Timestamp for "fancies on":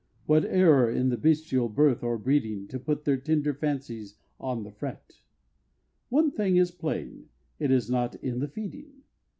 3.53-4.63